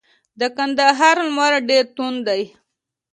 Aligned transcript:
د 0.39 0.41
کندهار 0.57 1.17
لمر 1.27 1.53
ډیر 1.69 1.85
توند 1.95 2.19
دی. 2.27 2.43